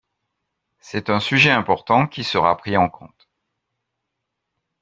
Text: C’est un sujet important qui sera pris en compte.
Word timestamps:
C’est 0.79 1.11
un 1.11 1.19
sujet 1.19 1.51
important 1.51 2.07
qui 2.07 2.23
sera 2.23 2.57
pris 2.57 2.75
en 2.75 2.89
compte. 2.89 3.29